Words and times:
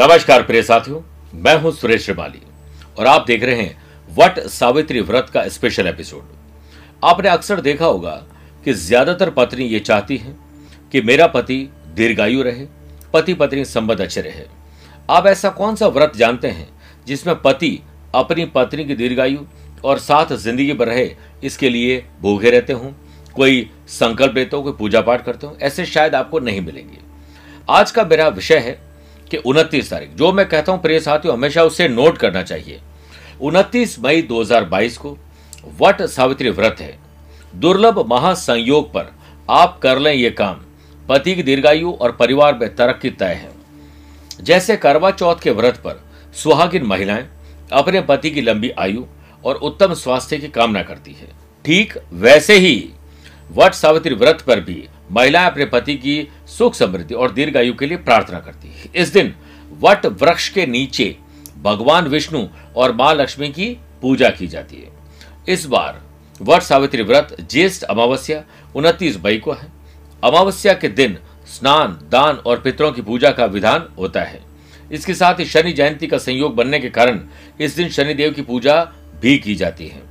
नमस्कार 0.00 0.42
प्रिय 0.42 0.62
साथियों, 0.62 1.00
मैं 1.34 1.54
हूँ 1.60 1.70
सुरेश 1.72 2.04
श्रीमाली 2.04 2.40
और 2.98 3.06
आप 3.06 3.24
देख 3.26 3.44
रहे 3.44 3.62
हैं 3.62 4.14
वट 4.18 4.38
सावित्री 4.48 5.00
व्रत 5.00 5.30
का 5.34 5.46
स्पेशल 5.48 5.86
एपिसोड 5.88 7.02
आपने 7.02 7.28
अक्सर 7.28 7.60
देखा 7.60 7.86
होगा 7.86 8.12
कि 8.64 8.72
ज़्यादातर 8.74 9.30
पत्नी 9.30 9.64
ये 9.64 9.80
चाहती 9.80 10.16
हैं 10.16 10.36
कि 10.92 11.00
मेरा 11.02 11.26
पति 11.26 11.58
दीर्घायु 11.96 12.42
रहे 12.42 12.66
पति 13.12 13.34
पत्नी 13.34 13.64
संबंध 13.64 14.00
अच्छे 14.00 14.20
रहे। 14.20 14.44
आप 15.10 15.26
ऐसा 15.26 15.50
कौन 15.50 15.76
सा 15.76 15.86
व्रत 15.88 16.16
जानते 16.16 16.48
हैं 16.48 16.68
जिसमें 17.06 17.34
पति 17.42 17.78
अपनी 18.14 18.44
पत्नी 18.54 18.84
की 18.84 18.94
दीर्घायु 18.94 19.44
और 19.84 19.98
साथ 19.98 20.36
ज़िंदगी 20.36 20.72
भर 20.72 20.86
रहे, 20.86 21.10
इसके 21.44 21.70
लिए 21.70 22.04
भूखे 22.20 22.50
रहते 22.50 22.72
हों, 22.72 22.92
कोई 23.36 23.70
संकल्प 23.90 24.36
लेते 24.36 24.56
हो, 24.56 24.62
कोई 24.62 24.72
पूजा 24.72 25.00
पाठ 25.00 25.24
करते 25.24 25.46
हो, 25.46 25.56
ऐसे 25.62 25.86
शायद 25.86 26.14
आपको 26.14 26.38
नहीं 26.40 26.60
मिलेंगे। 26.60 27.06
आज 27.70 27.90
का 27.90 28.04
मेरा 28.04 28.28
विषय 28.30 28.58
है 28.58 28.86
कि 29.30 29.36
उनतीस 29.36 29.90
तारीख। 29.90 30.10
जो 30.10 30.32
मैं 30.32 30.48
कहता 30.48 30.72
हूँ, 30.72 30.82
प्रिय 30.82 31.00
साथियों, 31.00 31.36
हमेशा 31.36 31.62
उसे 31.62 31.88
नोट 31.88 32.18
करना 32.18 32.42
चाहिए। 32.42 32.80
उनतीस 33.40 34.00
मई 34.00 34.22
2022 34.22 34.98
को 34.98 35.18
वट 35.80 36.02
सावित्री 36.02 36.50
व्रत 36.50 36.76
है? 36.80 36.98
दुर्लभ 37.56 38.06
महासंयोग 38.08 38.92
पर 38.92 39.12
आप 39.50 39.78
कर 39.82 39.98
लें 39.98 40.12
ये 40.12 40.30
काम। 40.30 40.56
पति 41.08 41.34
की 41.34 41.42
दीर्घायु 41.42 41.92
और 41.92 42.12
परिवार 42.12 42.54
में 42.54 42.76
तरक्की 42.76 43.10
तय 43.10 43.32
है। 43.34 43.50
जैसे 44.40 44.76
करवा 44.76 45.10
चौथ 45.10 45.36
के 45.36 45.50
व्रत 45.50 45.76
पर 45.76 46.04
सुहागिन 46.34 46.82
महिलाएँ 46.82 47.28
अपने 47.72 48.00
पति 48.00 48.30
की 48.30 48.40
लंबी 48.40 48.70
आयु 48.70 49.04
और 49.44 49.54
उत्तम 49.54 49.94
स्वास्थ्य 49.94 50.38
की 50.38 50.48
कामना 50.48 50.82
करती 50.82 51.12
है। 51.12 51.28
ठीक 51.64 51.98
वैसे 52.12 52.54
ही 52.54 52.90
वट 53.52 53.72
सावित्री 53.72 54.14
व्रत 54.14 54.40
पर 54.46 54.60
भी 54.60 54.88
महिलाएँ 55.12 55.46
अपने 55.46 55.64
पति 55.64 55.94
की 55.94 56.28
सुख 56.48 56.74
समृद्धि 56.74 57.14
और 57.14 57.32
दीर्घायु 57.32 57.74
के 57.74 57.86
लिए 57.86 57.96
प्रार्थना 57.96 58.40
करती 58.40 58.68
है। 58.68 58.90
इस 58.94 59.08
दिन 59.08 59.34
वट 59.80 60.06
वृक्ष 60.06 60.48
के 60.48 60.66
नीचे 60.66 61.16
भगवान 61.62 62.08
विष्णु 62.08 62.46
और 62.76 62.92
माँ 62.92 63.14
लक्ष्मी 63.14 63.48
की 63.48 63.68
पूजा 64.02 64.28
की 64.30 64.46
जाती 64.46 64.76
है। 64.76 64.90
इस 65.48 65.66
बार 65.66 66.00
वट 66.42 66.62
सावित्री 66.62 67.02
व्रत 67.02 67.36
ज्येष्ठ 67.40 67.82
अमावस्या 67.82 68.42
उनतीस 68.74 69.16
मई 69.24 69.38
को 69.38 69.52
है। 69.52 69.66
अमावस्या 70.24 70.74
के 70.74 70.88
दिन 70.88 71.18
स्नान, 71.46 71.98
दान 72.10 72.36
और 72.36 72.60
पितरों 72.60 72.92
की 72.92 73.02
पूजा 73.02 73.30
का 73.30 73.44
विधान 73.44 73.88
होता 73.98 74.22
है। 74.22 74.40
इसके 74.92 75.14
साथ 75.14 75.34
ही 75.34 75.44
शनि 75.44 75.72
जयंती 75.72 76.06
का 76.06 76.18
संयोग 76.18 76.54
बनने 76.54 76.78
के 76.80 76.88
कारण 76.90 77.20
इस 77.60 77.76
दिन 77.76 77.88
शनिदेव 77.88 78.32
की 78.32 78.42
पूजा 78.42 78.82
भी 79.20 79.38
की 79.38 79.54
जाती 79.54 79.86
है। 79.86 80.02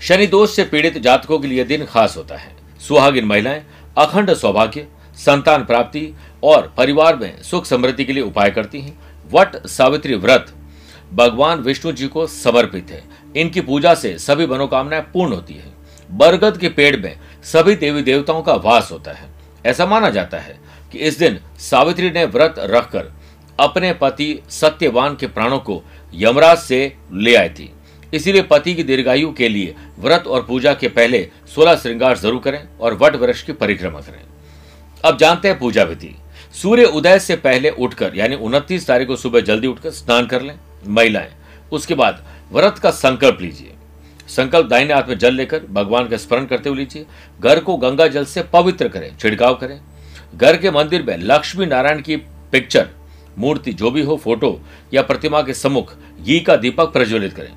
शनि 0.00 0.26
दोष 0.26 0.56
से 0.56 0.64
पीड़ित 0.64 0.98
जातकों 0.98 1.38
के 1.38 1.48
लिए 1.48 1.64
दिन 1.64 1.84
खास 1.84 2.16
होता 2.16 2.36
है। 2.36 2.56
सुहागिन 2.80 3.24
महिलाएँ, 3.24 3.62
अखंड 3.98 4.34
सौभाग्य 4.34 4.86
संतान 5.18 5.64
प्राप्ति 5.64 6.12
और 6.42 6.72
परिवार 6.76 7.16
में 7.16 7.42
सुख 7.42 7.64
समृद्धि 7.66 8.04
के 8.04 8.12
लिए 8.12 8.22
उपाय 8.22 8.50
करती 8.50 8.80
हैं। 8.80 8.98
वट 9.30 9.56
सावित्री 9.66 10.14
व्रत। 10.16 10.52
भगवान 11.12 11.60
विष्णु 11.60 11.92
जी 11.92 12.06
को 12.08 12.26
समर्पित 12.26 12.90
है। 12.90 13.02
इनकी 13.36 13.60
पूजा 13.60 13.94
से 13.94 14.16
सभी 14.18 14.46
मनोकामनाएँ 14.46 15.02
पूर्ण 15.12 15.34
होती 15.34 15.54
है। 15.54 15.72
बरगद 16.10 16.56
के 16.58 16.68
पेड़ 16.68 16.96
में 16.96 17.18
सभी 17.44 17.74
देवी 17.76 18.02
देवताओं 18.02 18.42
का 18.42 18.54
वास 18.54 18.90
होता 18.92 19.12
है। 19.12 19.28
ऐसा 19.64 19.86
माना 19.86 20.10
जाता 20.10 20.38
है 20.38 20.58
कि 20.92 20.98
इस 20.98 21.18
दिन 21.18 21.38
सावित्री 21.60 22.10
ने 22.10 22.24
व्रत 22.26 22.54
रखकर 22.58 23.12
अपने 23.58 23.92
पति 23.92 24.38
सत्यवान 24.50 25.16
के 25.16 25.26
प्राणों 25.26 25.58
को 25.58 25.82
यमराज 26.14 26.58
से 26.58 26.80
ले 27.14 27.34
आई 27.34 27.48
थी। 27.48 27.70
इसीलिए 28.12 28.42
पति 28.42 28.74
की 28.74 28.82
दीर्घायु 28.82 29.32
के 29.32 29.48
लिए 29.48 29.74
व्रत 29.98 30.26
और 30.26 30.42
पूजा 30.42 30.74
के 30.74 30.88
पहले 30.88 31.28
सोलह 31.54 31.76
श्रृंगार 31.76 32.18
ज़रूर 32.18 32.40
करें 32.40 32.62
और 32.80 32.94
वट 32.94 33.16
वृक्ष 33.16 33.42
की 33.42 33.52
परिक्रमा 33.54 34.00
करें। 34.00 34.22
अब 35.04 35.18
जानते 35.18 35.48
हैं 35.48 35.58
पूजा 35.58 35.82
विधि। 35.82 36.14
सूर्य 36.52 36.84
उदय 36.84 37.18
से 37.18 37.36
पहले 37.36 37.70
उठकर, 37.70 38.12
यानी 38.14 38.34
उनतीस 38.34 38.86
तारीख 38.86 39.08
को 39.08 39.16
सुबह 39.16 39.40
जल्दी 39.40 39.66
उठकर 39.66 39.90
स्नान 39.90 40.26
कर 40.26 40.42
लें, 40.42 40.58
महिलाएँ। 40.86 41.30
उसके 41.72 41.94
बाद 41.94 42.24
व्रत 42.52 42.78
का 42.78 42.90
संकल्प 42.90 43.38
लीजिए। 43.40 43.72
संकल्प 44.28 44.66
दाहिने 44.66 44.94
हाथ 44.94 45.02
में 45.08 45.18
जल 45.18 45.34
लेकर 45.34 45.60
भगवान 45.70 46.08
का 46.08 46.16
स्मरण 46.16 46.46
करते 46.46 46.68
हुए 46.68 46.78
लीजिए। 46.78 47.06
घर 47.40 47.60
को 47.60 47.76
गंगा 47.76 48.06
जल 48.06 48.24
से 48.24 48.42
पवित्र 48.42 48.88
करें, 48.88 49.16
छिड़काव 49.16 49.54
करें। 49.54 49.80
घर 50.34 50.56
के 50.56 50.70
मंदिर 50.70 51.02
में 51.02 51.16
लक्ष्मी 51.18 51.66
नारायण 51.66 52.00
की 52.00 52.16
पिक्चर, 52.52 52.88
मूर्ति 53.38 53.72
जो 53.72 53.90
भी 53.90 54.02
हो, 54.02 54.16
फ़ोटो 54.16 54.60
या 54.94 55.02
प्रतिमा 55.02 55.42
के 55.42 55.54
सम्मुख 55.54 55.94
घी 56.22 56.40
का 56.40 56.56
दीपक 56.56 56.92
प्रज्वलित 56.92 57.32
करें। 57.32 57.52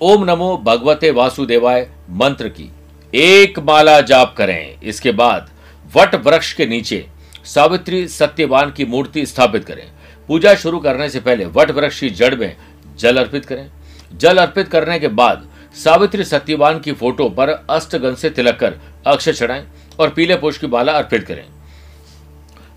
ओम 0.00 0.24
नमो 0.24 0.56
भगवते 0.56 1.10
वासुदेवाय 1.10 1.88
मंत्र 2.10 2.48
की 2.48 2.70
एक 3.14 3.58
माला 3.58 4.00
जाप 4.00 4.34
करें। 4.38 4.80
इसके 4.80 5.12
बाद 5.12 5.50
वट 5.96 6.14
वृक्ष 6.26 6.52
के 6.52 6.66
नीचे 6.66 7.04
सावित्री 7.44 8.06
सत्यवान 8.08 8.70
की 8.70 8.84
मूर्ति 8.84 9.24
स्थापित 9.26 9.64
करें। 9.64 9.84
पूजा 10.28 10.54
शुरू 10.54 10.78
करने 10.78 11.08
से 11.08 11.20
पहले 11.20 11.44
वट 11.46 11.70
वृक्ष 11.70 12.00
की 12.00 12.10
जड़ 12.10 12.34
में 12.34 12.56
जल 12.98 13.16
अर्पित 13.16 13.44
करें। 13.44 13.66
जल 14.12 14.38
अर्पित 14.38 14.68
करने 14.68 14.98
के 14.98 15.08
बाद 15.10 15.48
सावित्री 15.76 16.24
सत्यवान 16.24 16.78
की 16.80 16.92
फ़ोटो 16.92 17.28
पर 17.28 17.48
अष्टगन 17.70 18.14
से 18.14 18.30
तिलक 18.30 18.58
कर 18.60 18.78
अक्षय 19.06 19.32
चढ़ाएँ 19.32 19.64
और 20.00 20.10
पीले 20.10 20.36
पुष्प 20.36 20.60
की 20.60 20.66
माला 20.66 20.92
अर्पित 20.92 21.26
करें। 21.26 21.44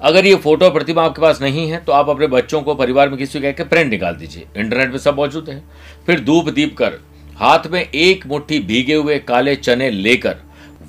अगर 0.02 0.26
ये 0.26 0.36
फ़ोटो 0.36 0.70
प्रतिमा 0.70 1.04
आपके 1.04 1.22
पास 1.22 1.42
नहीं 1.42 1.70
है 1.70 1.78
तो 1.78 1.92
आप 1.92 2.10
अपने 2.10 2.28
बच्चों 2.28 2.62
को, 2.62 2.76
परिवार 2.76 3.10
में 3.10 3.18
किसी 3.18 3.40
कहकर 3.42 3.64
प्रिंट 3.64 3.90
निकाल 3.90 4.16
दीजिए। 4.16 4.46
इंटरनेट 4.58 4.92
में 4.92 4.98
सब 4.98 5.16
मौजूद 5.16 5.50
है। 5.50 5.64
फिर 6.06 6.20
धूप 6.20 6.50
दीप 6.50 6.76
कर 6.78 7.00
हाथ 7.38 7.68
में 7.68 7.82
एक 7.82 8.26
मुट्ठी 8.28 8.60
भीगे 8.62 8.96
हुए 8.96 9.18
काले 9.20 9.56
चने 9.56 9.90
लेकर 9.92 10.38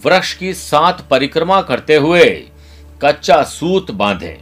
वृक्ष 0.06 0.34
की 0.34 0.54
सात 0.54 1.08
परिक्रमा 1.10 1.62
करते 1.62 1.96
हुए 1.96 2.24
कच्चा 3.02 3.42
सूत 3.42 3.90
बांधे। 3.90 4.40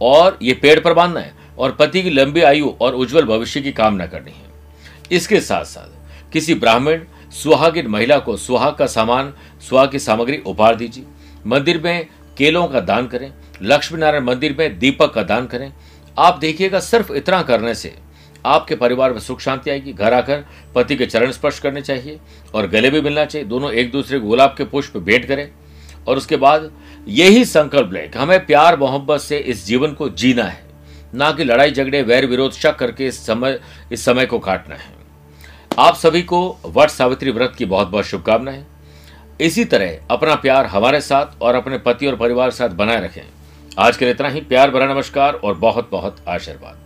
और 0.00 0.38
ये 0.42 0.54
पेड़ 0.54 0.80
पर 0.80 0.94
बांधना 0.94 1.20
है, 1.20 1.34
और 1.58 1.72
पति 1.72 2.02
की 2.02 2.10
लंबी 2.10 2.40
आयु 2.40 2.68
और 2.80 2.94
उज्जवल 2.94 3.24
भविष्य 3.24 3.60
की 3.60 3.72
कामना 3.72 4.06
करनी 4.06 4.30
है। 4.30 4.42
इसके 5.12 5.40
साथ 5.40 5.64
साथ 5.64 6.32
किसी 6.32 6.54
ब्राह्मण, 6.54 7.00
सुहागिन 7.42 7.86
महिला 7.86 8.18
को 8.18 8.36
सुहाग 8.36 8.74
का 8.74 8.86
सामान, 8.86 9.34
सुहाग 9.68 9.90
की 9.90 9.98
सामग्री 9.98 10.42
उपहार 10.46 10.76
दीजिए। 10.76 11.04
मंदिर 11.46 11.80
में 11.80 12.06
केलों 12.38 12.66
का 12.66 12.80
दान 12.80 13.06
करें। 13.06 13.32
लक्ष्मी 13.62 13.98
नारायण 13.98 14.24
मंदिर 14.24 14.56
में 14.58 14.78
दीपक 14.78 15.14
का 15.14 15.22
दान 15.22 15.46
करें। 15.46 15.72
आप 16.18 16.38
देखिएगा, 16.38 16.80
सिर्फ़ 16.80 17.12
इतना 17.12 17.42
करने 17.42 17.74
से 17.74 17.94
आपके 18.44 18.74
परिवार 18.74 19.12
में 19.12 19.18
सुख 19.20 19.40
शांति 19.40 19.70
आएगी, 19.70 19.92
घर 19.92 20.12
आकर 20.12 20.44
पति 20.74 20.96
के 20.96 21.06
चरण 21.06 21.30
स्पर्श 21.30 21.58
करने 21.58 21.82
चाहिए 21.82 22.18
और 22.54 22.66
गले 22.66 22.90
भी 22.90 23.00
मिलना 23.00 23.24
चाहिए, 23.24 23.48
दोनों 23.48 23.70
एक 23.72 23.90
दूसरे 23.92 24.18
को 24.18 24.26
गुलाब 24.26 24.54
के 24.58 24.64
पुष्प 24.64 24.96
भेंट 24.96 25.24
करें। 25.24 25.50
और 26.08 26.16
उसके 26.16 26.36
बाद 26.36 26.70
यही 27.08 27.44
संकल्प 27.44 27.92
लें 27.92 28.10
कि 28.10 28.18
हमें 28.18 28.44
प्यार 28.46 28.76
मोहब्बत 28.78 29.20
से 29.20 29.38
इस 29.38 29.64
जीवन 29.66 29.92
को 29.92 30.08
जीना 30.08 30.44
है, 30.44 30.62
ना 31.14 31.30
कि 31.32 31.44
लड़ाई 31.44 31.70
झगड़े, 31.70 32.02
वैर 32.02 32.26
विरोध, 32.26 32.52
शक 32.52 32.76
करके 32.76 33.06
इस 33.06 33.24
समय 33.26 33.58
इस 33.92 34.04
समय 34.04 34.26
को 34.26 34.38
काटना 34.38 34.74
है। 34.74 34.92
आप 35.78 35.96
सभी 35.96 36.22
को 36.22 36.58
वट 36.66 36.90
सावित्री 36.90 37.30
व्रत 37.30 37.54
की 37.58 37.64
बहुत 37.64 37.88
बहुत 37.88 38.04
शुभकामनाएँ। 38.04 38.64
इसी 39.40 39.64
तरह 39.64 39.98
अपना 40.10 40.34
प्यार 40.34 40.66
हमारे 40.66 41.00
साथ 41.00 41.42
और 41.42 41.54
अपने 41.54 41.78
पति 41.78 42.06
और 42.06 42.16
परिवार 42.16 42.50
साथ 42.50 42.68
बनाए 42.70 43.04
रखें। 43.04 43.22
आज 43.78 43.96
के 43.96 44.04
लिए 44.04 44.14
इतना 44.14 44.28
ही। 44.28 44.40
प्यार 44.40 44.70
भरा 44.70 44.94
नमस्कार 44.94 45.34
और 45.34 45.54
बहुत 45.54 45.90
बहुत 45.92 46.24
आशीर्वाद। 46.28 46.84